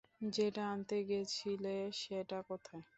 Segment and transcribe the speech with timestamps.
[0.29, 2.83] যেটা আনতে গেছিলে, সেটা কোথায়?